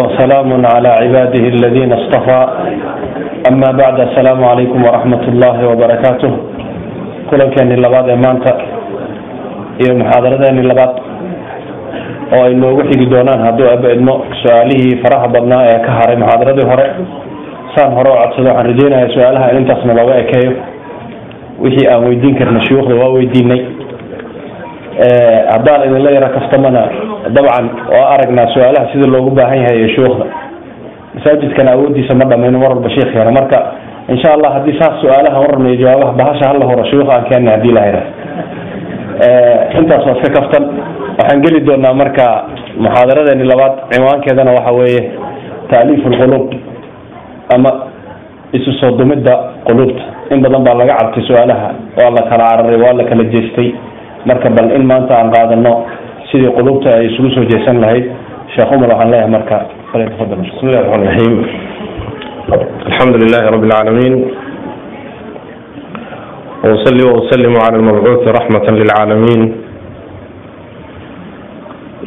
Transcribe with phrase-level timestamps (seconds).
[0.00, 2.40] وسلام على عباده الذين اصطفى
[3.50, 6.32] أما بعد السلام عليكم ورحمة الله وبركاته
[7.30, 8.52] kulankeeni labaad ee maanta
[9.82, 10.92] iyo muxaadaradeeni labaad
[12.36, 16.66] oo ay noogu xigi doonaan hadduu aba idmo su-aalihii faraha badnaa ee ka haray muxaadaradii
[16.70, 16.86] hore
[17.74, 20.52] saan hore oo codsada waxaan rajeynayaa su-aalaha in intaasna looga ekeeyo
[21.64, 23.60] wixii aan weydiin karna shuyuukhda waa weydiinay
[25.52, 26.82] haddaan idinla yara kaftamana
[27.36, 30.24] dabcan waa aragnaa su'aalaha sida loogu baahan yahay ee shuyuukhda
[31.16, 33.58] masaajidkana awoodiisa ma dhamayno mar walba sheikh yara marka
[34.14, 37.72] insha allah haddii saas su'aalaha wararna iyo jawaabaha bahasha hala horo shuyuukh aan keenay haddii
[37.76, 38.02] la hayra
[39.80, 40.64] intaas waa iska kaftan.
[41.18, 42.24] Waxaan geli doonaa marka
[42.84, 43.74] muxaadaradeeni labaad.
[43.92, 45.02] Cinwaankeedana waxa weeye
[45.70, 46.52] taaliif lquluub
[47.54, 47.70] ama
[48.52, 49.34] isu soo dumidda
[49.66, 50.02] quluubta.
[50.34, 51.68] In badan baa laga cabtay su'aalaha.
[51.98, 53.68] Waa la kala cararay waa la kala jeestay
[54.29, 55.73] marka bal in maanta aan qaadano
[56.31, 58.05] sidii quluubta ay isugu soo jeesan lahayd
[58.55, 59.57] sheekh umar waxaan leeyahay marka
[59.91, 61.35] falyatafadal bismi llahi raxmaan raxiim
[62.91, 64.13] الحمد لله رب العالمين
[66.63, 69.41] وأصلي وأسلم على المبعوث رحمة للعالمين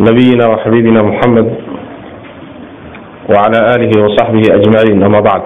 [0.08, 1.48] نبينا وحبيبنا محمد
[3.33, 5.42] وعلى آله وصحبه أجمعين أما بعد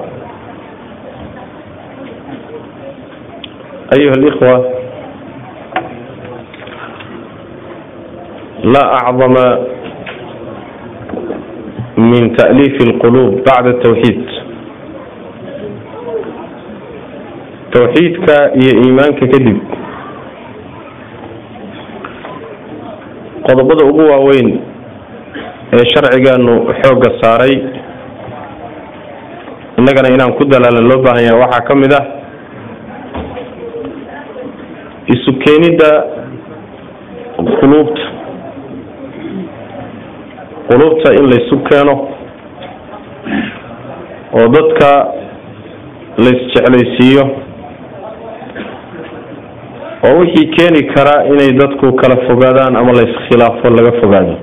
[3.99, 4.55] أيها الإخوة
[8.64, 9.46] laa acdama
[11.98, 14.22] min taaliifi lquluub bacda tawxiid
[17.74, 19.58] tawxiidka iyo iimaanka kadib
[23.48, 24.50] qodobada ugu waaweyn
[25.74, 27.56] ee sharcigeenu xoogga saaray
[29.78, 32.06] innagana inaan ku dalaalan loo baahan yahay waxaa ka mid ah
[35.16, 35.90] isu keenidda
[37.60, 38.02] quluubta
[40.68, 41.96] quluubta in laysu keeno
[44.40, 44.90] oo dadka
[46.26, 47.24] laysjeclaysiiyo
[50.08, 54.36] oo wixii keeni karaa inay dadku kala fogaadaan ama la iskhilaafo laga fogaado.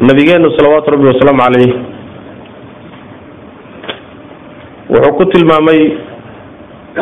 [0.00, 1.74] Nabigeenu salawaatu rabbi wasalaamu caleyh
[4.90, 5.80] wuxuu ku tilmaamay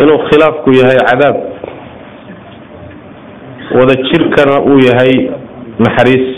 [0.03, 1.37] inuu khilaafku yahay cadaab
[3.78, 5.14] wada jirkana uu yahay
[5.84, 6.28] naxariis.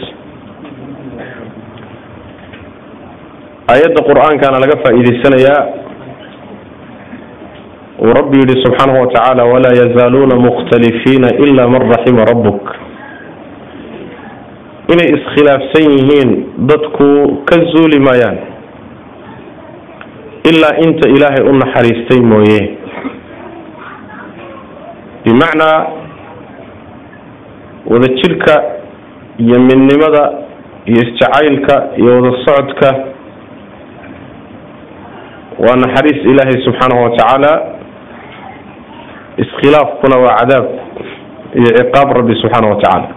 [3.72, 5.62] Aayadda qur'aankana laga faa'iidaysanayaa
[8.04, 12.62] uu rabbi yihi subxaanahu watacaala walaa yazaaluuna mukhtalifiina ila man raxima rabbuk.
[14.92, 16.30] Inay iskhilaafsan yihiin
[16.70, 17.08] dadku
[17.48, 18.38] ka zuuli maayaan
[20.50, 22.60] ilaa inta ilaahay u naxariistay mooye.
[25.24, 25.78] Bimacnaa
[27.90, 28.54] wada jirka
[29.44, 30.22] iyo midnimada
[30.90, 32.88] iyo isjacaylka iyo wada socodka
[35.64, 37.52] waa naxariis ilaahay subxaanahu watacaala
[39.42, 40.66] iskhilaafkuna waa cadaab
[41.58, 43.08] iyo ciqaab rabbi subxaana wa tacaala.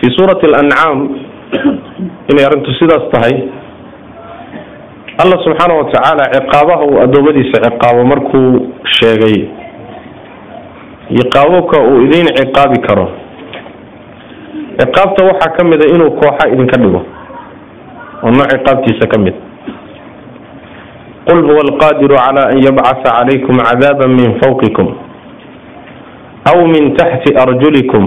[0.00, 0.98] Fii suurati alancaam
[2.30, 3.34] inay arrintu sidaas tahay
[5.22, 9.38] allah subxaana wa tacaala ciqaabaha uu addoommadiisa ciqaabo markuu sheegay.
[11.18, 13.06] Ciqaabobka uu idiin ciqaabi karo.
[14.80, 17.00] Ciqaabta waxaa ka mid a inuu kooxa idinka dhigo.
[18.22, 19.34] Oo nooc ciqaabtiisa ka mid.
[21.26, 24.88] Qul huwa alqadiru cala an yabcasa calaykum cadaaba min fawqikum
[26.50, 28.04] aw min taxti arjulikum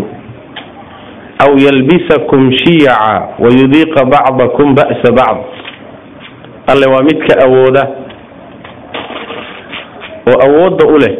[1.43, 5.58] aw yalbisakum shiyaca wayudiiqa bacdakum ba'sa bacd
[6.71, 7.83] alle waa midka awooda
[10.29, 11.15] oo awoodda u leh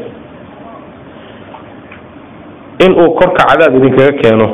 [2.86, 4.48] inuu korka cadaab idinkaga keeno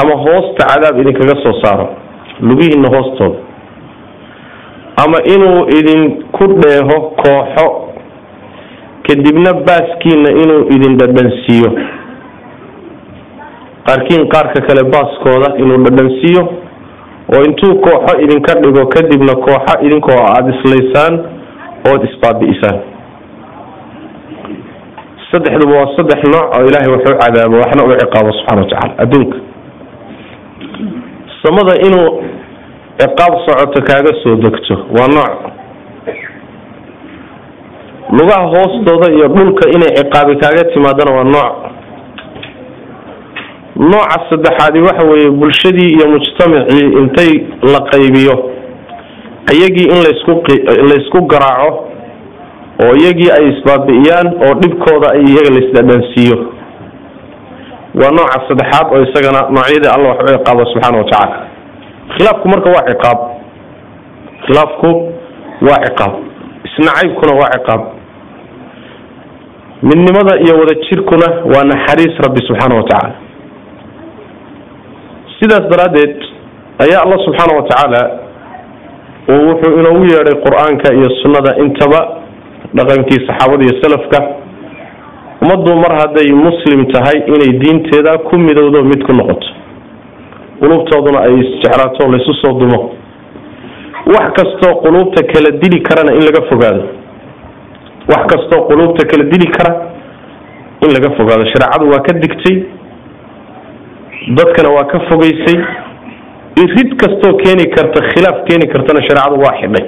[0.00, 1.88] ama hoosta cadaab idinkaga soo saaro
[2.40, 3.38] lugihiina hoostooda
[5.04, 7.66] ama inuu idinku dheeho kooxo
[9.06, 11.70] kadibna baaskiina inuu idin dhadhansiiyo.
[13.86, 16.42] Qaarkiin qaarka kale baaskooda inuu dhadhansiiyo
[17.34, 21.14] oo intuu kooxo idinka dhigo kadibna kooxo idinkoo aada islaysaan
[21.90, 22.78] ood isbaabi'isaan.
[25.30, 29.38] Saddexduba waa saddex nooc oo ilaahay waxu cadaabo waxna u ciqaabo subxana watacala adduunka.
[31.42, 32.08] Samada inuu
[33.00, 35.32] ciqaab socoto kaaga soo degto waa nooc.
[38.18, 41.54] Lugaha hoostooda iyo dhulka inay ciqaabi kaaga timaadana waa nooc
[43.80, 47.32] nooca saddexaadi waxa weeye bulshadii iyo mujtamacii intay
[47.72, 48.34] la qaybiyo
[49.54, 50.00] iyagii in
[50.90, 51.70] laysku garaaco
[52.84, 56.36] oo iyagii ay isbaabi'iyaan oo dhibkooda ay iyaga laisdhadhansiiyo
[58.00, 61.36] waa nooca saddexaad oo isagana noocyadii alla wax u ciqaabo subxaana wa tacaala.
[62.14, 63.18] Khilaafku marka waa ciqaab.
[64.46, 64.88] Khilaafku
[65.68, 66.12] waa ciqaab.
[66.68, 67.82] Isnacaybkuna waa ciqaab.
[69.82, 73.14] Midnimada iyo wada jirkuna waa naxariis rabbi subxaana wa tacaala
[75.40, 76.14] sidaas daraaddeed
[76.84, 78.02] ayaa allah subxaana wa tacaala
[79.32, 82.00] uu wuxuu inoogu yeedhay qur'aanka iyo sunnada intaba
[82.78, 84.18] dhaqankii saxaabada iyo salafka.
[85.42, 89.48] Ummaddu mar hadday muslim tahay inay diinteeda ku midowdo mid ku noqoto.
[90.60, 92.80] Qulubtooduna ay isjeclaato laysu soo dumo
[94.14, 96.82] wax kastoo quluubta kala dili karana in laga fogaado.
[98.12, 99.72] Wax kastoo quluubta kala dili kara
[100.84, 101.44] in laga fogaado.
[101.52, 102.56] Shareecadu waa ka digtay
[104.38, 105.58] dadkana waa ka fogeysay.
[106.62, 109.86] Irid kastoo keeni karta khilaaf keeni kartana shareecadu waa xidhay.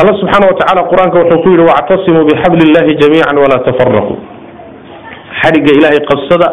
[0.00, 4.14] Alla subxaana wa tacaala qur'aanka wuxuu ku yidhi wactasimuu bixabli illahi jamiica walaa tafaraquu
[5.40, 6.48] xadhigga ilaahay qabsada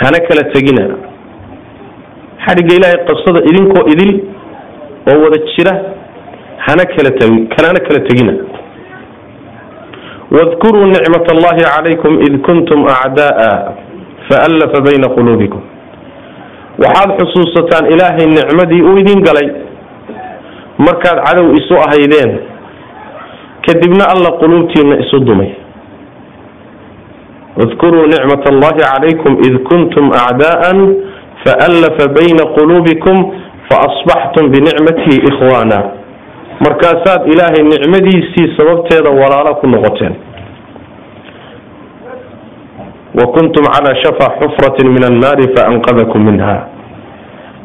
[0.00, 0.84] hana kala tegina.
[2.46, 4.12] Xadhigga ilaahay qabsada idinkoo idil
[5.10, 5.74] oo wada jira
[6.66, 8.32] hana kala tegi kanana kala tegina
[10.36, 13.72] wadkuruu nicmat allahi calaykum id kuntum acda'a
[14.28, 15.60] faallafa bayna quluubikum
[16.82, 19.48] waxaad xusuusataan ilaahay nicmadii uu idin galay.
[20.78, 22.30] markaad cadow isu ahaydeen
[23.66, 25.50] kadibna alla quluubtiina isu dumay.
[27.56, 30.78] wadkuruu nicmat allahi calaykum id kuntum acdaa'an
[31.44, 33.16] faallafa bayna quluubikum
[33.70, 35.95] faasbaxtum binicmatihi ikhwaana
[36.64, 40.14] markaasaad ilaahay nicmadiisii sababteeda walaalo ku noqoteen.
[43.18, 46.56] Wa kuntum calaa shafa xufratin min annaari faanqadakum minha.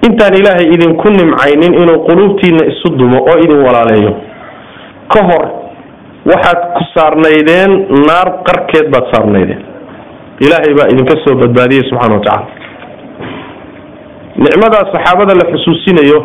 [0.07, 4.13] Intaan ilaahay idinku nimcaynin inuu quluubtiina isu dumo oo idin walaaleeyo.
[5.13, 5.43] Ka hor
[6.31, 7.71] waxaad ku saarnaydeen
[8.07, 9.61] naar qarkeed baad saarnaydeen.
[10.45, 12.47] Ilaahay baa idinka soo badbaadiyey subxana wa tacala
[14.43, 16.19] nicmadaa saxaabada la xusuusinayo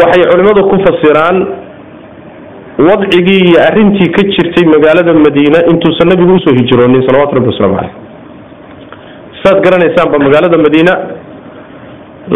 [0.00, 1.36] waxay culimmadu ku fasiraan
[2.88, 7.76] wadcigii iyo arrintii ka jirtay magaalada madiina intuusan nabigu u soo hijroonin salawatu rabbi waslamu
[7.78, 7.94] caleyh
[9.42, 10.94] saad garanaysaanba magaalada madiina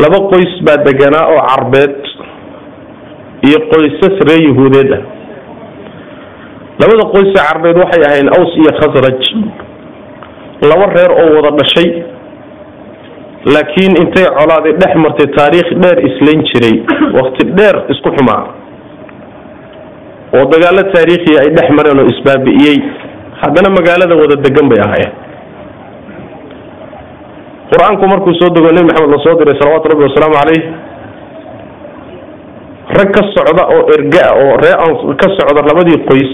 [0.03, 1.97] laba qoys baa deganaa oo carbeed
[3.49, 5.03] iyo qoysas reer yahuudeed ah.
[6.81, 9.21] Labada qoysa carbeed waxay ahayn aws iyo khasraj
[10.71, 11.89] laba reer oo wada dhashay
[13.45, 16.77] laakiin intay colaaday dhex martay taariikh dheer islayn jiray
[17.19, 18.43] wakti dheer isku xumaa
[20.39, 22.79] oo dagaalo taariikhiya ay dhex mareen oo isbaabi'iyey
[23.43, 25.13] haddana magaalada wada degan bay ahaayeen.
[27.71, 30.63] Qur'aanku markuu soo dego nebi maxamed la soo diray salawaatu rabbi wasalaamu caleyh
[32.99, 34.77] rag ka socda oo ergaa oo ree
[35.23, 36.33] ka socda labadii qoys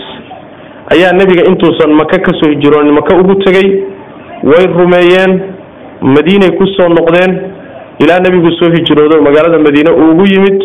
[0.94, 3.68] ayaa nebiga intuusan maka ka soo hijroonin maka ugu tegey
[4.50, 5.32] way rumeeyeen
[6.00, 7.32] madiinay ku soo noqdeen
[8.04, 10.60] ilaa nebigu soo hijroodo magaalada madiine uu ugu yimid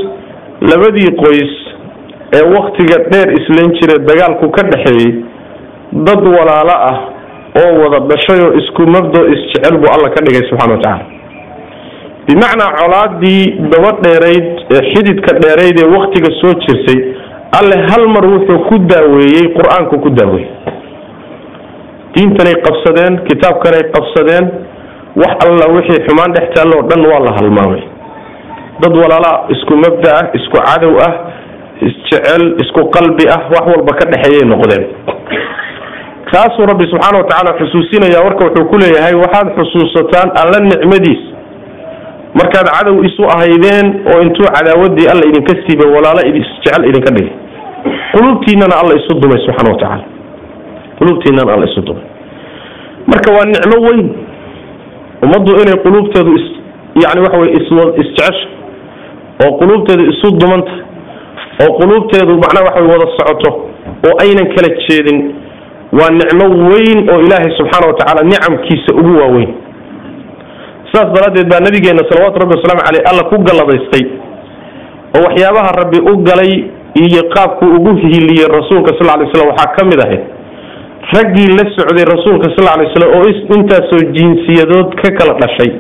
[0.71, 1.53] labadii qoys
[2.37, 5.13] ee waktiga dheer islayn jira dagaalku ka dhexeeyey
[6.07, 6.97] dad walaalo ah
[7.61, 11.05] oo wada dhashay oo isku mabdo isjecel buu alla ka dhigay subxana wa tacaala
[12.27, 13.43] bimacnaa colaadii
[13.73, 16.99] daba dheerayd ee xididka dheerayd ee waktiga soo jirsay
[17.59, 20.49] alle hal mar wuxuu ku daaweeyey qur'aanku ku daaweeyey.
[22.15, 24.45] Diintanay qabsadeen kitaabkanay qabsadeen
[25.15, 27.83] wax alla wixii xumaan dhex taalloo dhan waa la halmaamay.
[28.81, 31.13] Dad walaala isku mabda ah isku cadow ah
[31.87, 34.83] isjecel isku qalbi ah wax walba ka dhexeeyay noqdeen.
[36.31, 41.21] Kaasuu rabbi subxaana wa tacaala xusuusinaya warka wuxuu ku leeyahay waxaad xusuusataan alla nicmadiis.
[42.39, 47.33] Markaad cadow isu ahaydeen oo intuu cadaawadii alla idinka siibay walaalo isjecel idinka dhigay.
[48.13, 50.05] Qulubtiinana alla isu dumay subxana wa tacaala.
[50.99, 52.05] Qulubtiinana alla isu dumay.
[53.11, 54.07] Marka waa nicmo weyn
[55.25, 56.45] ummaddu inay quluubteedu is
[57.03, 57.67] yani waxa weye is
[58.03, 58.47] isjecesha
[59.45, 60.71] oo quluubteedu isu dumanta
[61.63, 63.49] oo quluubteedu macnaha waxa wada socoto
[64.07, 65.19] oo aynan kala jeedin
[65.99, 69.51] waa nicmo weyn oo ilaahay subxaana wa tacaala nicamkiisa ugu waaweyn.
[70.91, 74.03] Saas daraaddeed baa nabigeena salawaatu rabbi wasalaamu caleyh alla ku galladaystay
[75.15, 76.53] oo waxyaabaha rabbi u galay
[77.03, 80.23] iyo qaabku ugu hiiliyey rasuulka sal lay slam waxaa ka mid ahayd
[81.09, 83.27] raggii la socday rasuulka sal lay slam oo
[83.57, 85.71] intaasoo jinsiyadood ka kala dhashay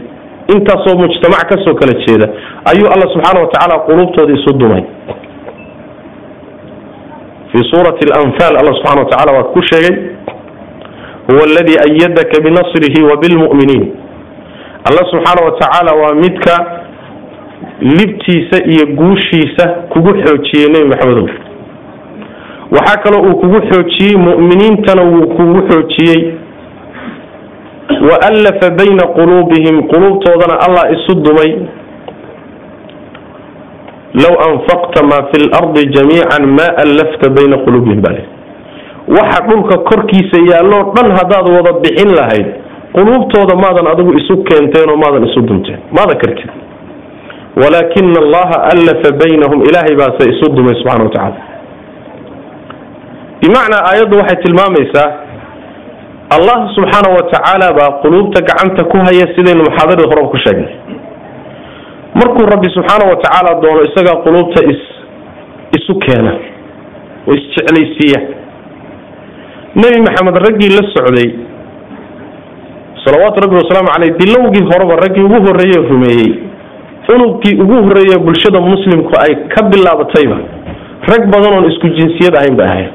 [0.55, 2.27] intaasoo mujtamac ka soo kala jeeda
[2.71, 4.83] ayuu alla subxaana wa tacaala quluubtooda isu dumay.
[7.51, 9.95] Fii suurati alanfaal alla subxana wa tacala waa ku sheegay
[11.27, 13.85] huwa aladii ayadaka binasrihi wa bilmu'miniin
[14.89, 16.81] alla subxaana wa tacaala waa midka
[17.81, 21.27] libtiisa iyo guushiisa kugu xoojiyey nebi maxamedow
[22.75, 26.21] waxaa kaloo uu kugu xoojiyey mu'miniintana wuu kugu xoojiyey.
[28.09, 31.51] Wa allafa bayna quluubihim quluubtoodana allah isu dumay.
[34.21, 38.23] Low anfaqta maa fi lardi jamiican maa allafta bayna quluubihim bale.
[39.17, 42.47] Waxa dhulka korkiisa yaalloo dhan haddaad wada bixin lahayd
[42.95, 46.49] quluubtooda maadan adigu isu keenteen oo maadan isu dunteen maadan kartid.
[47.61, 51.50] Walaakina allaha allafa baynahum ilaahay baase isu dumay subxana wa tacaala
[53.41, 55.09] bimacnaa aayaddu waxay tilmaamaysaa
[56.35, 60.73] allah subxaana wa tacaala baa quluubta gacanta ku haya sidaynu muxaadaradii horeba ku sheegnay.
[62.19, 64.81] Markuu rabbi subxaana wa tacaala doono isagaa quluubta is
[65.77, 66.33] isu keena
[67.27, 68.19] oo isjeclaysiiya
[69.81, 71.29] nebi maxamed raggii la socday
[73.03, 76.31] salawaatu rabbi wasalaamu caleyh bilowgii horeba raggii ugu horreeyey rumeeyey
[77.15, 80.37] unugkii ugu horreeye bulshada muslimku ay ka bilaabatayba
[81.11, 82.89] rag badan oon isku jinsiyad ahayn bay ahayn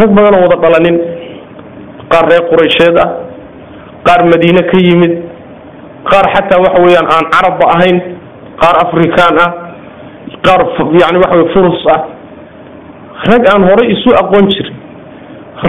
[0.00, 0.96] rag badan wada dhalanin.
[2.12, 3.10] Qaar reer quraysheed ah
[4.06, 5.12] qaar madiine ka yimid
[6.10, 7.96] qaar xataa waxa weeyaan aan carabba ahayn
[8.62, 9.50] qaar afrikaan ah
[10.46, 10.60] qaar
[11.02, 12.00] yani waxa wey furus ah.
[13.30, 14.76] Rag aan horay isu aqoon jirin.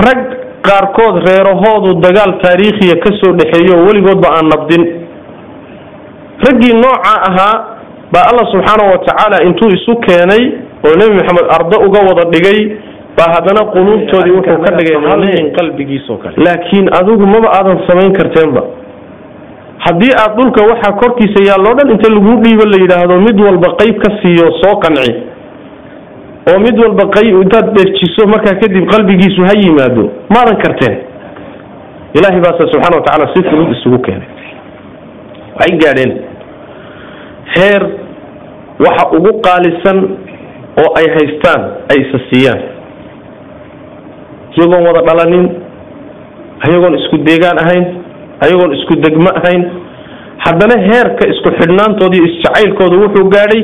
[0.05, 0.21] Rag
[0.67, 4.83] qaarkood reerahoodu dagaal taariikhiya ka soo dhexeeyo oo weligoodba aan nabdin.
[6.45, 7.55] Raggii nooca ahaa
[8.13, 10.43] baa allah subxaana wa tacaala intuu isu keenay
[10.87, 12.59] oo nebi maxamed ardo uga wada dhigay
[13.17, 16.35] baa haddana quluubtoodii wuxuu ka dhigay qalbigiisoo kale.
[16.45, 18.63] Laakiin adigu maba aadan samayn karteenba.
[19.85, 23.95] Haddii aad dhulka waxaa korkiisa yaalloo dhan inta lagu dhiibo la yidhaahdo mid walba qayb
[24.03, 25.13] ka siiyo soo qanci.
[26.49, 30.03] Oo mid walba qayb intaad dherjiso markaa kadib qalbigiisu ha yimaado
[30.33, 30.97] maadan karteen.
[32.17, 34.29] Ilaahay baase subxana wa tacaala si fudud isugu keenay.
[35.55, 36.11] Waxay gaadheen
[37.55, 37.81] heer
[38.85, 39.97] waxa ugu qaalisan
[40.81, 42.61] oo ay haystaan ay isa siiyaan
[44.57, 45.47] iyagoon wada dhalanin
[46.65, 47.85] ayagoon isku deegaan ahayn
[48.43, 49.63] ayagoon isku degmo ahayn.
[50.45, 53.61] Haddana heerka isku xidhnaantooda iyo isjacaylkooda wuxuu gaadhay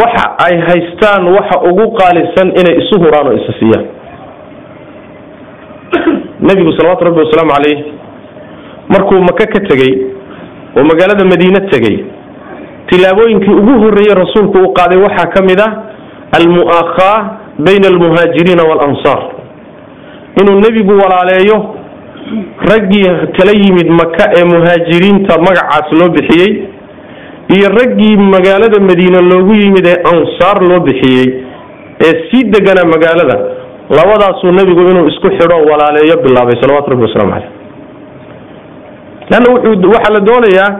[0.00, 3.86] waxa ay haystaan waxa ugu qaalisan inay isu huraan oo isa siiyaan.
[6.46, 7.78] Nebigu salawaatu rabbi wasalaamu caleyh
[8.88, 9.94] markuu maka ka tegey
[10.76, 12.04] oo magaalada madiine tegey
[12.90, 15.72] tilaabooyinkii ugu horreeyey rasuulku uu qaaday waxaa ka mid ah
[16.38, 17.16] almu'akhaa
[17.66, 19.35] bayna almuhaajiriina waalansaar
[20.40, 21.58] inuu nebigu walaaleeyo
[22.70, 26.52] raggii tala yimid maka ee muhaajiriinta magacaas loo bixiyey
[27.56, 31.26] iyo raggii magaalada madiine loogu yimid ee ansaar loo bixiyey
[32.06, 33.36] ee sii deganaa magaalada
[33.98, 37.50] labadaasuu nebigu inuu isku xidho walaaleeyo bilaabay salawatu rabbi waslamu caleyh
[39.30, 39.48] leanna
[39.94, 40.70] waxaa la doonayaa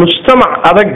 [0.00, 0.88] mujtamac adag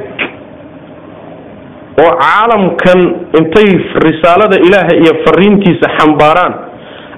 [2.04, 3.00] oo caalamkan
[3.40, 3.68] intay
[4.06, 6.54] risaalada ilaahay iyo fariintiisa xambaaraan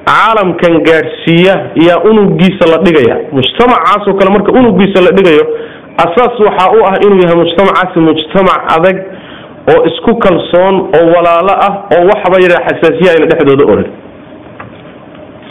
[0.09, 1.55] caalamkan gaadhsiiya
[1.87, 3.17] yaa unugiisa la dhigaya.
[3.37, 5.45] Mujtamacaasoo kale marka unugiisa la dhigayo
[6.05, 8.97] asaas waxaa u ah inuu yahay mujtamacaasi mujtamac adag
[9.73, 13.89] oo isku kalsoon oo walaalo ah oo waxba yadha xasaasiya ayna dhexdooda oran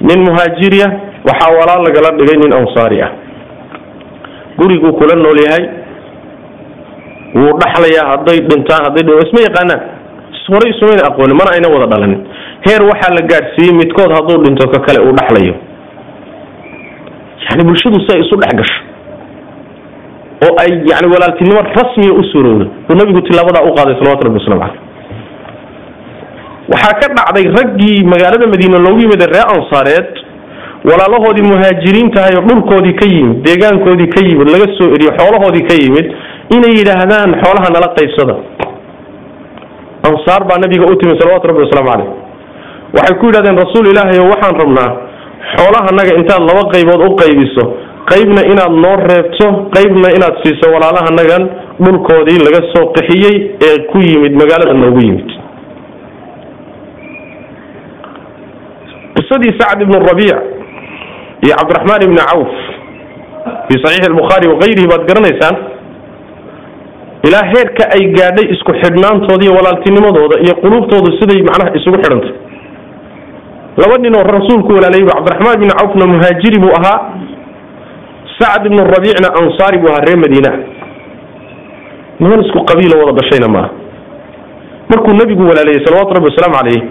[0.07, 0.87] nin muhaajiriya
[1.29, 3.11] waxaa walaal lagala dhigay nin ansaari ah.
[4.57, 5.65] Guriguu kula nool yahay.
[7.35, 9.81] Wuu dhaxlayaa hadday dhintaan hadday isma yaqaanaan.
[10.47, 12.21] Horay isumayna aqoonin mana ayna wada dhalanin
[12.67, 15.55] heer waxaa la gaadhsiiyey midkood hadduu dhinto ka kale uu dhaxlayo.
[17.45, 18.79] Yani bulshadu si ay isu dhex gasho.
[20.45, 22.65] Oo ay yani walaaltinimo rasmiya u suurowda.
[22.87, 24.81] Buu nabigu tilaabadaa u qaaday salawatu rabbi waslamu caleyh
[26.73, 30.09] waxaa ka dhacday raggii magaalada madiine loogu yimid reer ansaareed.
[30.89, 36.05] Walaalahoodii muhaajiriintahay oo dhulkoodii ka yimid deegaankoodii ka yimid laga soo eriyo xoolahoodii ka yimid
[36.55, 38.35] inay yidhaahdaan xoolaha nala qaybsada.
[40.09, 42.09] Ansaar baa nabiga u timi salawatu rabbi wasalaamu caleyh
[42.97, 44.89] waxay ku yidhahdeen rasuul ilaahay o waxaan rabnaa
[45.57, 47.63] xoolahanaga intaad laba qaybood u qaybiso.
[48.11, 51.43] Qaybna inaad noo reebto qaybna inaad siiso walaalahanagan
[51.85, 53.35] dhulkoodii laga soo qixiyey
[53.67, 55.29] ee ku yimid magaalada noogu yimid.
[59.15, 60.37] Qisadii sacd ibn rabiic
[61.45, 62.51] iyo cabdiraxmaan ibni cawf
[63.67, 65.55] fii saxiixi albukhaari wakayrihi baad garanaysaan
[67.27, 72.33] ilaa heerka ay gaadhay isku xidhnaantooda iyo walaaltinimadooda iyo quluubtoodu siday macnaha isugu xidhantay
[73.81, 76.99] laba nin oo rasuulku walaalayay cabdiraxmaan ibni cawfna muhaajiri buu ahaa.
[78.39, 80.51] Sacd ibnu rabiicna ansaari buu ahaa reer madiina.
[82.19, 83.69] Niman isku qabiilo wada dhashayna maaha
[84.89, 86.81] markuu nebigu walaalayay salawatu rabbi wasalaamu caleyh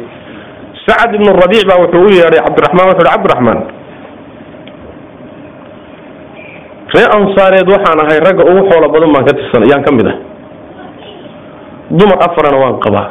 [0.86, 3.60] sacd ibnu rabiic baa wuxuu u yeedhay cabdiraxmaan wuxu uhi cabdiraxmaan
[6.94, 10.16] ree ansaareed waxaan ahay ragga ugu xoolo badan baan ka tirsan yaan ka mid ah.
[11.98, 13.06] Dumar afarana waan qabaa.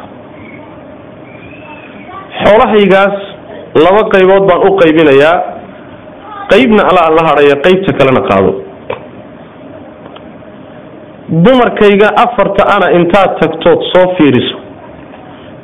[2.44, 3.16] Xoolahaygaas
[3.82, 5.36] laba qaybood baan u qaybinayaa.
[6.52, 8.52] Qaybna alla la hadhaya qaybta kalena qaado.
[11.44, 14.56] Dumarkayga afarta ana intaad tagtood soo fiiriso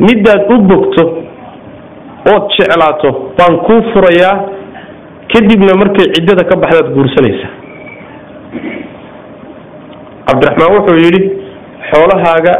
[0.07, 1.02] midaad u bogto
[2.35, 4.35] ood jeclaato baan kuu furayaa
[5.33, 7.52] kadibna markay ciddada ka baxdaad guursanaysaa
[10.29, 11.21] cabdiraxmaan wuxuu yidhi
[11.90, 12.55] xoolahaaga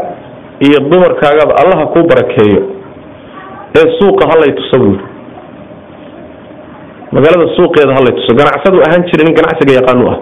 [0.67, 2.61] iyo dumarkaagaba allaha kuu barakeeyo.
[3.77, 5.05] Ee suuqa halay tuso buu yidhi
[7.15, 8.31] magaalada suuqeeda halay tuso.
[8.39, 10.17] Ganacsadu ahaan jira nin ganacsiga yaqaanu ah.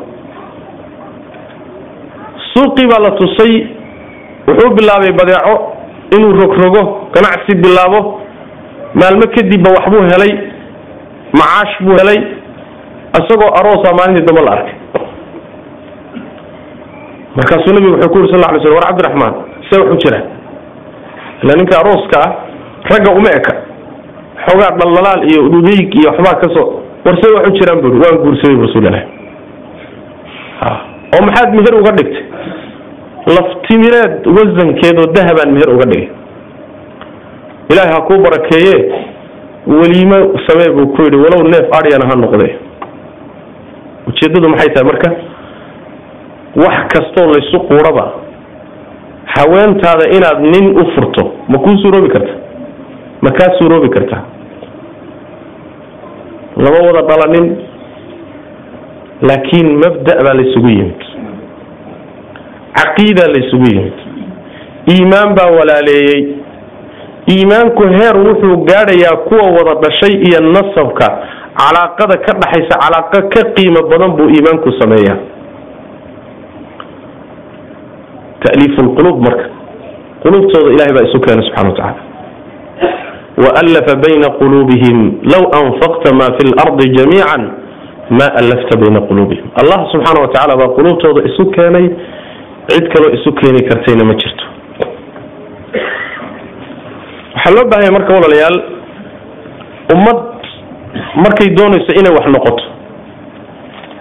[2.54, 3.54] Suuqii baa la tusay
[4.48, 5.54] wuxuu bilaabay badeeco
[6.16, 6.82] inuu rogrogo
[7.16, 8.00] ganacsi bilaabo
[9.02, 10.32] maalmo kadibba waxbuu helay
[11.40, 12.20] macaash buu helay
[13.20, 14.76] isagoo aroosa maalintii dambe la arkay.
[17.38, 19.34] Markaasuu nabigu wuxuu ku yuri sal ly sl war cabdiraxmaan
[19.70, 20.20] see waxu jira.
[21.44, 22.32] Ila ninka arooska ah
[22.92, 23.49] ragga uma eka
[24.46, 26.68] xoogaa dhaldhalaal iyo ududeyg iyo waxbaa ka soo
[27.22, 29.04] see waxu jiraan bui waan guursaday rasuulilah
[31.16, 32.24] oo maxaad meher uga dhigtay?
[33.36, 36.08] Laftimireed wasankeed oo dahabaan meher uga dhigay.
[37.72, 38.76] Ilaahay ha kuu barakeeye
[39.68, 42.48] weliimo samee buu ku yidhi walow neef aryana ha noqde
[44.10, 45.10] ujeeddadu maxay tahay marka?
[46.64, 48.06] Wax kastoo laysu quuraba.
[49.36, 52.34] Haweentaada inaad nin u furto ma kuu suuroobi karta
[53.22, 54.24] ma kaa suuroobi kartaa
[56.64, 57.48] lama wada dhalanin
[59.30, 61.00] laakiin mabda baa laysugu yimid.
[62.80, 63.98] Caqiidaa laysugu yimid.
[64.94, 66.22] Iimaan baa walaaleeyey.
[67.34, 71.08] Iimaanku heer wuxuu gaadhayaa kuwa wada dhashay iyo nasabka.
[71.60, 75.18] Calaaqada ka dhaxaysa calaaqo ka qiimo badan buu iimaanku sameeyaa.
[78.44, 79.46] Ta'liifu lquluub marka.
[80.24, 82.09] Quluubtooda ilahay baa isu keenay subxana wa tacaala
[83.44, 84.98] waallafa bayna quluubihim
[85.34, 87.38] low anfaqta ma fi lardi jamiica
[88.20, 91.86] ma allafta bayna quluubihim allah subxaana wa tacala baa quluubtooda isu keenay
[92.72, 94.46] cid kaloo isu keeni kartayna ma jirto
[97.36, 98.58] waxaa loo baahanya marka walaalayaal
[99.96, 100.20] ummad
[101.24, 102.64] markay doonayso inay wax noqoto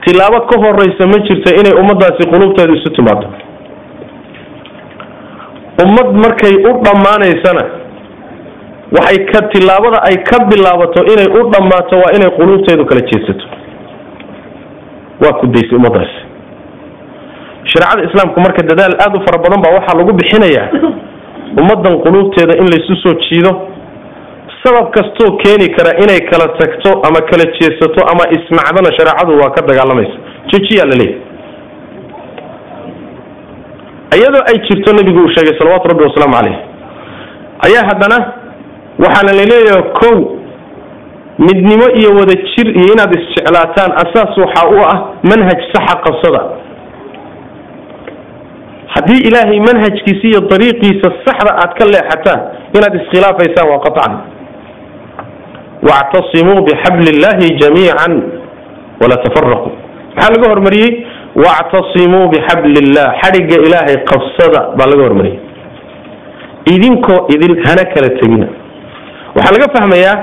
[0.05, 3.27] tilaabo ka horeysa ma jirto inay ummaddaasi quluubteedu isu timaado
[5.85, 7.65] ummad markay u dhammaanaysana
[8.97, 13.45] waxay ka tilaabada ay ka bilaabato inay u dhammaato waa inay quluubteedu kala jeesato.
[15.23, 16.19] Waa kudaysay ummadaasi
[17.71, 20.69] shareecada islaamku marka dadaal aada u fara badan baa waxaa lagu bixinayaa
[21.61, 23.53] ummaddan quluubteeda in laysu soo jiido.
[24.63, 29.61] Sabab kastoo keeni kara inay kala tagto ama kala jeesato ama isnacdana shareecadu waa ka
[29.69, 30.17] dagaalamaysa
[30.53, 31.27] jojiyaa la leeyahy
[34.19, 36.57] iyadoo ay jirto nabigu uu sheegay salawaatu rabbi wasalaamu caleyh
[37.67, 38.19] ayaa haddana
[39.03, 40.17] waxaana la leeyahay kow
[41.47, 44.99] midnimo iyo wada jir iyo inaad isjeclaataan asaas waxaa u ah
[45.31, 46.43] manhaj saxa qabsada.
[48.95, 52.41] Haddii ilaahay manhajkiisa iyo dariiqiisa saxda aad ka leexataan
[52.77, 54.13] inaad iskhilaafaysaan waa qacan
[55.89, 58.13] wactasimuu bixabli illahi jamiican
[59.01, 59.71] walaa tafaraquu
[60.17, 60.93] maxaa laga hormariyey?
[61.45, 65.39] Wactasimuu bixabli illah xadhigga ilaahay qabsada baa laga hormariyey.
[66.75, 68.49] Idinkoo idin hana kala tegina
[69.37, 70.17] waxaa laga fahmayaa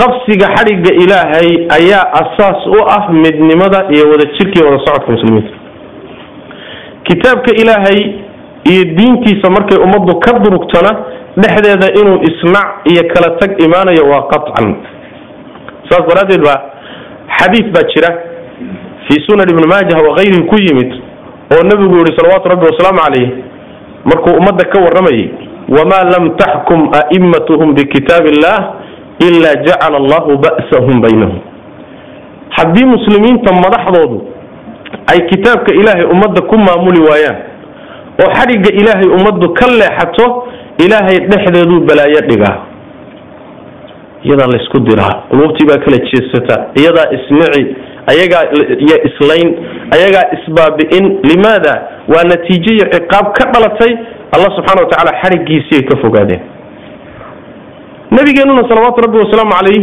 [0.00, 5.52] qabsiga xadhigga ilaahay ayaa asaas u ah midnimada iyo wada jirkii wada socodka muslimiinta.
[7.08, 8.00] Kitaabka ilaahay
[8.70, 10.90] iyo diintiisa markay ummaddu ka durugtana
[11.42, 14.68] dhexdeeda inuu isnac iyo kala tag imaanayo waa qaطcan
[15.90, 16.58] saas daraaddeed baa
[17.38, 18.10] xadiid baa jira
[19.06, 20.90] fii sunan ibni maajah wakayrihi ku yimid
[21.54, 23.28] oo nebigu yihi salawaatu rabbi wasalaamu calayh
[24.10, 25.24] markuu ummadda ka warramayay
[25.76, 28.58] wamaa lam taxkum a'immatuhum bikitaab illah
[29.28, 31.38] ila jacala allahu ba'sahum baynahum
[32.56, 34.18] haddii muslimiinta madaxdoodu
[35.12, 37.38] ay kitaabka ilaahay ummadda ku maamuli waayaan
[38.22, 40.26] oo xadhigga ilaahay ummaddu ka leexato
[40.84, 42.56] ilaahay dhexdeeduu balaayo dhigaa
[44.24, 47.62] iyadaa laysku diraa quluubtii baa kala jeesata iyadaa isnici
[48.12, 48.42] ayagaa
[48.84, 49.48] iyo islayn
[49.96, 51.04] ayagaa isbaabi'in.
[51.30, 51.74] Limaada?
[52.12, 53.92] Waa natiijo iyo ciqaab ka dhalatay
[54.34, 56.42] allah subxana wa tacaala xadhiggiisiay ka fogaadeen.
[58.16, 59.82] Nabigeenuna salawaatu rabbi wasalaamu calayh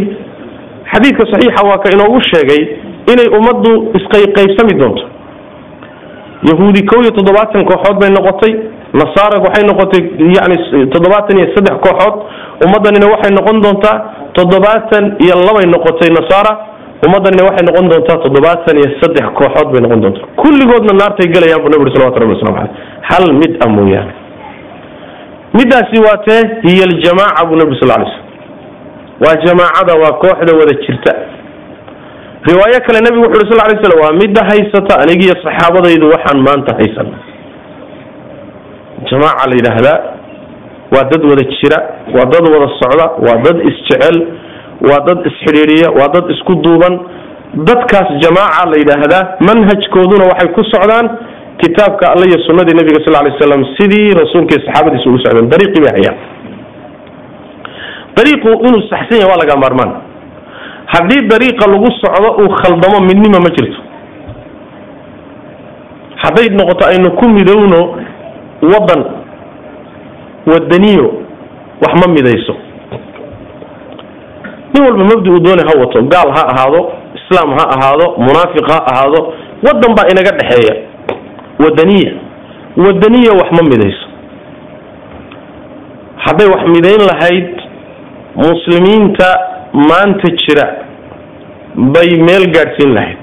[0.92, 2.62] xadiidka saxiixa waa ka inoogu sheegay
[3.12, 5.04] inay ummaddu isqayqaybsami doonto.
[6.50, 8.52] Yahuudi kow iyo toddobaatan kooxood bay noqotay
[9.00, 10.02] nasaara waxay noqotay
[10.38, 10.56] yani
[10.94, 12.16] toddobaatan iyo saddex kooxood
[12.66, 13.96] ummaddanina waxay noqon doontaa
[14.38, 16.52] toddobaatan iyo labay noqotay nasaara
[17.06, 20.26] ummaddanina waxay noqon doontaa toddobaatan iyo saddex kooxood bay noqon doontaa.
[20.42, 22.72] Kulligoodna naartay gelayaan bu nabi uri salawatu rabbi waslamu caleyh
[23.10, 24.12] hal mid a mooyaane
[25.54, 28.24] midaasi waa tee hiya aljamaaca buu nabi sal lay slm
[29.24, 31.12] waa jamaacada waa kooxda wada jirta.
[32.50, 36.74] Riwaayo kale nebigu wuxu uri sal lay slam waa midda haysata anigiyo saxaabadaydu waxaan maanta
[36.78, 37.08] haysan.
[39.10, 39.98] Jamaaca la yidhaahdaa
[40.94, 41.78] waa dad wada jira
[42.14, 44.16] waa dad wada socda waa dad isjecel
[44.90, 46.94] waa dad isxidhiidhiya waa dad isku duuban.
[47.68, 51.06] Dadkaas jamaaca la yidhaahdaa manhajkooduna waxay ku socdaan
[51.62, 55.50] kitaabka alle iyo sunnadii nabiga sal lay slam sidii rasuulkii saxaabadiisa ugu socdeen.
[55.52, 56.18] Dariiqii bay hayaan
[58.16, 59.90] dariiqu inuu saxsan yahay waa laga maarmaan.
[60.92, 63.80] Haddii dariiqa lagu socdo uu khaldamo midnima ma jirto.
[66.22, 67.80] Hadday noqoto aynu ku midowno
[68.72, 69.02] waddan
[70.50, 71.06] wadaniyo
[71.82, 72.54] wax ma midayso.
[74.74, 76.80] Nin walba mabdi uu doonay ha wato gaal ha ahaado
[77.18, 79.20] islaam ha ahaado munaafiq ha ahaado
[79.66, 80.74] waddan baa inaga dhexeeya
[81.58, 82.12] wadaniya.
[82.76, 84.06] Wadaniya wax ma midayso.
[86.24, 87.50] Hadday wax midayn lahayd
[88.36, 89.28] muslimiinta
[89.72, 90.66] maanta jira
[91.94, 93.22] bay meel gaadhsiin lahayd.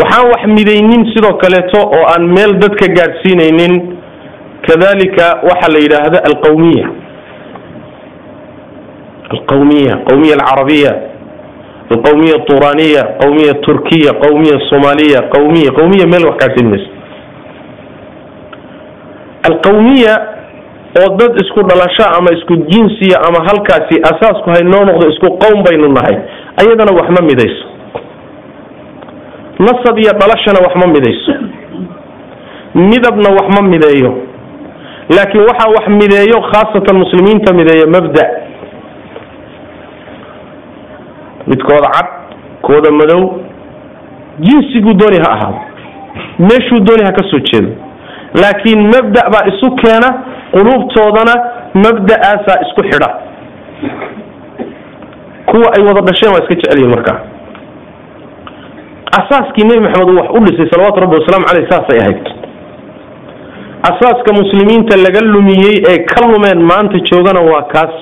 [0.00, 3.74] Waxaan wax midaynin sidoo kaleeto oo aan meel dadka gaadhsiinaynin
[4.66, 6.86] kadalika waxaa la yidhaahda alqawmiya.
[9.34, 10.92] Alqawmiya qawmiya alcarabiya
[11.94, 16.90] alqawmiya turaniya qawmiya turkiya qawmiya somaaliya qawmiya qawmiya meel wax gaadhsiin mayso
[19.48, 20.14] alqawmiya
[21.00, 25.88] oo dad isku dhalasho ama isku jinsiya ama halkaasi asaasku haynoo noqdo isku qowm baynu
[25.96, 26.16] nahay
[26.60, 27.66] ayadana wax ma midayso.
[29.58, 31.32] Nasab iyo dhalashana wax ma midayso.
[32.74, 34.10] Midabna wax ma mideeyo.
[35.16, 38.24] Laakiin waxaa wax mideeyo khaasatan muslimiinta mideeya mabda
[41.46, 42.06] midkooda cad
[42.62, 43.22] kooda madow
[44.40, 45.60] jinsiguu dooni ha ahaado.
[46.38, 47.70] Meeshuu dooni ha ka soo jeedo.
[48.42, 50.08] Laakiin mabda baa isu keena
[50.54, 51.34] quluubtoodana
[51.84, 53.08] mabda'aasaa isku xidha.
[55.46, 57.18] Kuwa ay wada dhasheen waa iska jecelyihin markaa
[59.20, 62.24] asaaskii nebi maxamed uu wax u dhisay salawaatu rabbi wasalaamu caleyh saasay ahayd.
[63.90, 67.94] Asaaska muslimiinta laga lumiyey ee ka lumeen maanta joogana waa kaas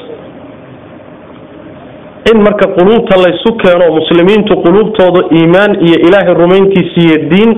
[2.30, 7.50] in marka quluubta laysu keeno muslimiintu quluubtooda iimaan iyo ilaahay rumayntiisa iyo diin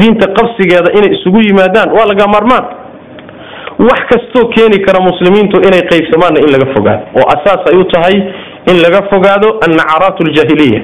[0.00, 2.64] diinta qabsigeeda inay isugu yimaadaan waa laga maarmaan.
[3.88, 8.16] Wax kastoo keeni kara muslimiintu inay qaybsamaanna in laga fogaado oo asaas ay u tahay
[8.70, 10.80] in laga fogaado annacaraat ljahiliya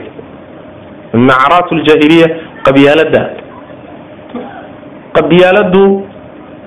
[1.16, 2.29] annacaraat ljahiliya
[2.66, 3.22] qabyaalada
[5.16, 5.83] qabyaaladu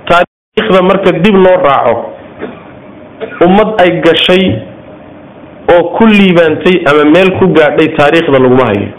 [0.10, 1.96] taariikhda marka dib loo raaco
[3.46, 4.44] ummad ay gashay
[5.74, 8.90] oo ku liibaantay ama meel ku gaadhay taariikhda laguma hayo.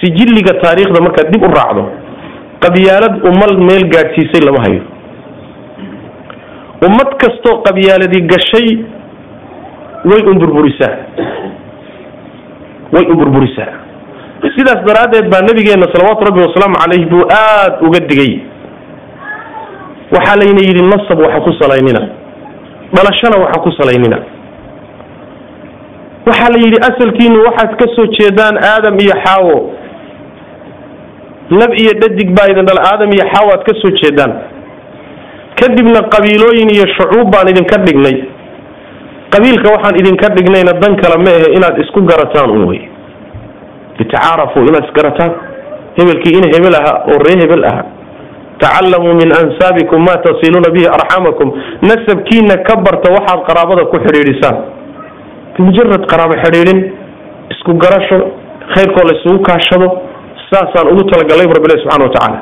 [0.00, 1.84] Sijilliga taariikhda markaad dib u raacdo
[2.64, 4.82] qabyaalad ummal meel gaadhsiisay lama hayo.
[6.86, 8.68] Ummad kastoo qabyaaladii gashay
[10.10, 10.94] way unburburisaa
[12.94, 13.72] way unburburisaa
[14.56, 18.32] sidaas daraaddeed baa nabigeena salawaatu rabbi wasalaamu caleyh buu aada uga digay.
[20.14, 22.02] Waxaa layna yidhi nasab waxa ku salaynina.
[22.94, 24.18] Dhalashana waxa ku salaynina
[26.26, 29.56] waxaa la yidhi asalkiinu waxaad ka soo jeedaan aadam iyo xaawo.
[31.60, 34.32] Lab iyo dhadig baa idin dhala aadam iyo xaawo aad ka soo jeedaan.
[35.60, 38.16] Kadibna qabiilooyin iyo shucuub baan idinka dhignay.
[39.34, 42.80] Qabiilka waxaan idinka dhignayna dan kale ma ahe inaad isku garataan un wey
[43.98, 45.32] litacaarafuu inaad isgarataan
[45.98, 47.84] hebelkii in hebel ahaa oo ree hebel ahaa.
[48.62, 51.48] Tacallamuu min ansaabikum ma tasiluuna bihi arxamakum.
[51.90, 54.56] Nasabkiina ka barta waxaad qaraabada ku xidhiidhisaan
[55.56, 56.80] bimujarad qaraabo xidhiidhin
[57.54, 58.18] isku garasho
[58.74, 59.88] khayrkoo la isugu kaashado
[60.50, 62.38] saasaan ugu talagalay bu rabbilahi subxana watacaala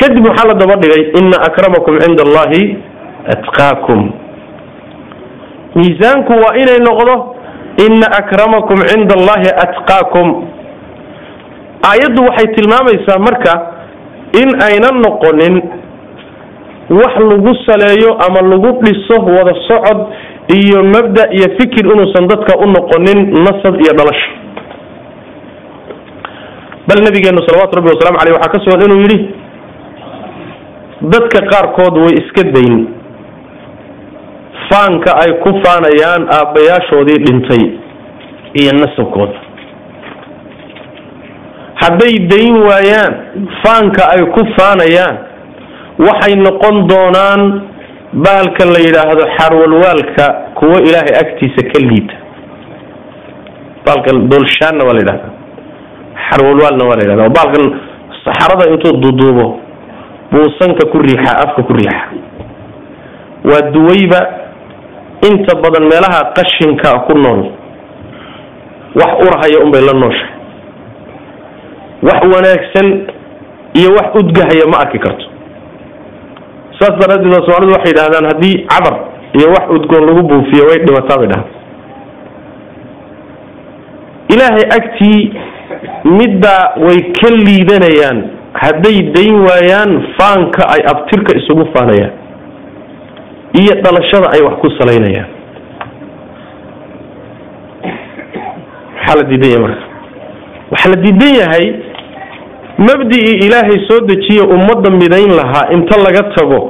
[0.00, 2.62] kadib waxaa la daba dhigay ina akramakum cinda allahi
[3.34, 4.00] atqaakum.
[5.76, 7.14] Miisaanku waa inay noqdo
[7.86, 10.28] ina akramakum cinda allahi atqaakum.
[11.90, 13.52] Aayaddu waxay tilmaamaysaa marka
[14.42, 15.54] in aynan noqonin
[17.00, 19.98] wax lagu saleeyo ama lagu dhiso wada socod
[20.58, 24.30] iyo mabda iyo fikir inuusan dadka u noqonin nasab iyo dhalasho
[26.88, 29.18] bal nabigeenu salawaatu rabbi wasalamu aleyh waxaa ka sugan inuu yidhi
[31.12, 32.74] dadka qaarkood way iska dayn.
[34.70, 37.62] Faanka ay ku faanayaan aabbayaashoodii dhintay
[38.60, 39.38] iyo nasabkooda.
[41.82, 43.12] Hadday dayn waayaan
[43.64, 45.16] faanka ay ku faanayaan
[46.06, 47.40] waxay noqon doonaan
[48.12, 50.24] baalka la yidhaahdo xarwalwaalka
[50.58, 52.14] kuwo ilaahay agtiisa ka liita
[53.86, 55.28] baalka doolshaanna waa la yidhahda
[56.30, 57.64] xarwalwaalna waa la yidhahda baalkan
[58.24, 59.60] saxarada intuu duduubo
[60.32, 62.06] buu sanka ku riixaa afka ku riixa
[63.50, 64.20] waa duwayba
[65.28, 67.40] inta badan meelaha qashinka ku nool
[69.00, 70.34] wax urahaya unbay la nooshahay
[72.02, 72.86] wax wanaagsan
[73.80, 75.24] iyo wax udgahaya ma arki karto
[76.80, 78.94] saas daraaddeed waa soomaalidu waxay yidhahdaan haddii cabar
[79.38, 81.48] iyo wax udgoon lagu buufiyo way dhimataa bay dhahaan.
[84.34, 85.20] Ilaahay agtii
[86.18, 88.18] middaa way ka liidanayaan
[88.62, 92.12] hadday dayn waayaan faanka ay abtirka isugu faanayaan
[93.60, 95.30] iyo dhalashada ay wax ku salaynayaan.
[98.96, 99.84] Maxaa la diidan yahay marka.
[100.72, 101.66] Waxaa la diidan yahay
[102.88, 106.60] mabdicii ilaahay soo dejiye ummadda midayn lahaa inta laga tago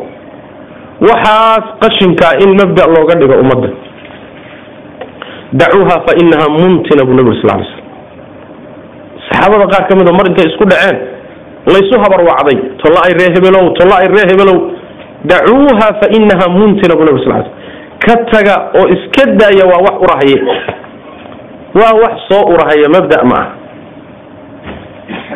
[1.08, 3.68] waxaas qashinkaa in mabda looga dhigo ummadda
[5.60, 7.62] dacuuha fa inaha muntina buu nabig sal slam
[9.28, 10.96] saxaabada qaar ka mida mar intay isku dhaceen
[11.74, 14.58] laysu habarwacday tolla ay ree hebelow tolla ay ree hebelow
[15.32, 17.44] dacuuha fa inaha muntina buu nabig sal
[18.04, 20.38] ka taga oo iska daaya waa wax urahaye
[21.80, 23.46] waa wax soo urahaya mabda ma ah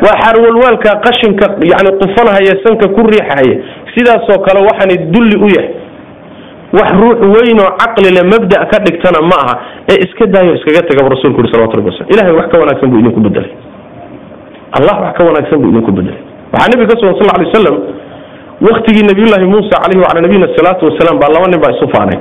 [0.05, 3.55] waa xaarwalwaalka qashinka yani qufanahaya sanka ku riixahaya
[3.95, 5.73] sidaasoo kale waxaanay dulli u yahay.
[6.77, 9.53] Wax ruux weyn oo caqli le mabda ka dhigtana ma aha.
[9.91, 12.99] Ee iska daayo iskaga tagaba rasulku yuri salawatu rabbi wasalam ilahay wax ka wanaagsan buu
[13.03, 13.51] idinku bedelay
[14.77, 16.19] allah wax ka wanaagsan buu idinku bedelay
[16.53, 17.75] waxaa nabiga ka sugan sal ly wasalam
[18.67, 22.19] waktigii nabiyullaahi muusa caleyhi wacala nabiyina salaatu wasalaam baa laba nin baa isu faanay.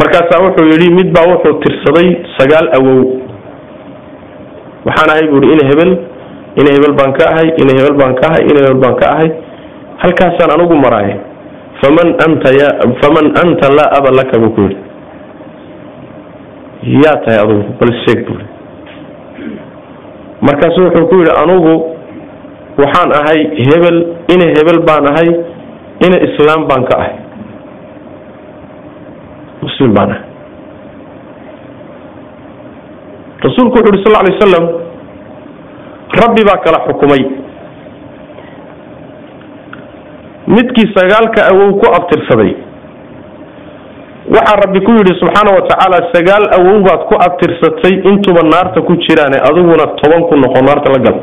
[0.00, 2.98] Markaasaa wuxuu yidhi mid baa wuxuu tirsaday sagaal awow
[4.88, 5.90] waxaan ahay buuhi ina hebel
[6.60, 9.28] ina hebel baan ka ahay ina hebel baan ka ahay ina hebel baan ka ahay.
[10.02, 11.16] Halkaasaan anugu maraaya
[11.82, 12.68] faman anta ya
[13.02, 14.38] faman anta laa aba laka?
[14.42, 14.78] buu ku yidhi.
[17.04, 18.44] Yaa tahay adugu bal sheeg buui
[20.46, 21.74] markaasu wuxuu ku yidhi anugu
[22.82, 23.96] waxaan ahay hebel
[24.34, 25.28] ina hebel baan ahay
[26.06, 27.14] ina islaam baan ka ahay.
[29.66, 30.22] Muslim baan ahay
[33.46, 34.64] rasuulku wuxu uhi sal ly wasalam
[36.22, 37.22] rabbi baa kala xukumay.
[40.54, 42.52] Midkii sagaalka awow ku abtirsaday.
[44.34, 48.92] Waxaa rabbi ku yidhi subxaana wa tacaala sagaal awow baad ku abtirsatay intuba naarta ku
[49.04, 51.16] jiraane adiguna toban ku noqo naarta la gal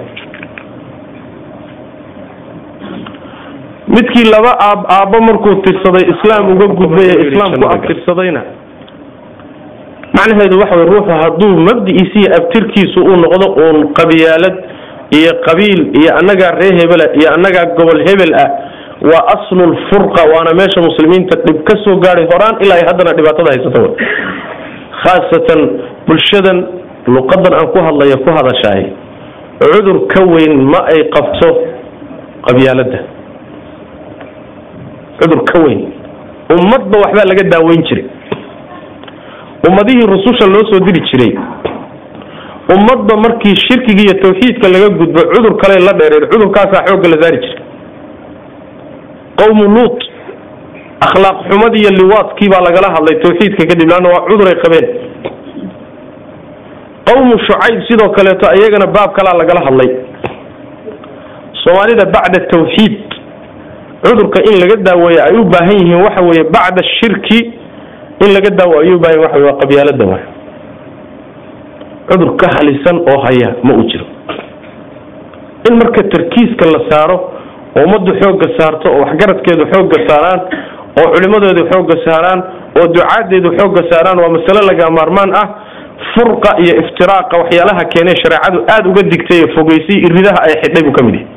[3.95, 8.41] midkii laba aab aabbo markuu tirsaday islaam uga gudbay ee islaamku abtirsadayna
[10.17, 14.55] macnaheedu waxa way ruuxu hadduu mabdiciisa iyo abtirkiisu uu noqdo uun qabyaalad
[15.19, 18.49] iyo qabiil iyo annagaa ree hebela iyo annagaa gobol hebel ah
[19.11, 23.79] waa aslulfurqa waana meesha muslimiinta dhib ka soo gaadhay horaan ilaa ay haddana dhibaatada haysata
[25.03, 25.59] khaasatan
[26.07, 26.57] bulshadan
[27.15, 28.85] luqadan aan ku hadlayo ku hadashahay
[29.61, 31.49] cudur ka weyn ma ay qabto
[32.47, 32.99] qabyaaladda.
[35.19, 35.79] Cudur ka weyn.
[36.55, 38.05] Ummadba waxbaa laga daaweyn jiray
[39.67, 41.33] ummadihii rususha loo soo diri jiray.
[42.75, 47.37] Ummadba markii shirkiga iyo tawxiidka laga gudbo cudur kale la dheereer cudurkaasaa xoogga la saari
[47.43, 47.61] jiray.
[49.39, 49.99] Qowmu luut
[51.07, 54.87] akhlaaq xumadii iyo liwaadkii baa lagala hadlay tawxiidka kadib laanna waa cuduray qabeen.
[57.07, 59.89] Qowmu shucayb sidoo kaleeto iyagana baab kalaa lagala hadlay.
[61.63, 62.95] Soomaalida bacda tawxiid
[64.05, 67.39] cudurka in laga daaweeya ay u baahan yihiin waxa weeye bacda shirki
[68.23, 70.23] in laga daawo ayuu baahan waxa waa qabyaalada waay.
[72.09, 74.05] Cudur ka halisan oo haya ma uu jiro.
[75.69, 77.17] In marka tarkiiska la saaro
[77.75, 80.41] oo ummaddu xoogga saarto oo waxgaradkeedu xoogga saaraan
[81.01, 82.39] oo culimadeedu xoogga saaraan
[82.79, 85.47] oo ducaadeedu xoogga saaraan waa masale laga maarmaan ah.
[86.13, 90.93] Furqa iyo iftiraaqa waxyaalaha keenay shareecadu aada uga digtay ee fogeysay iridaha ay xidhay buu
[90.97, 91.27] ka mid yahay.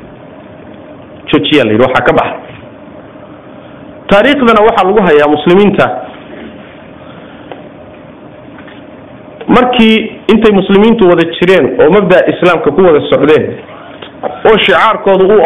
[1.31, 2.35] Joojiyaa la yidhi waxaa ka baxa.
[4.11, 5.85] Taariikhdana waxaa lagu hayaa muslimiinta
[9.57, 9.95] markii
[10.33, 13.45] intay muslimiintu wada jireen oo mabda islaamka ku wada socdeen
[14.49, 15.41] oo shicaarkooda u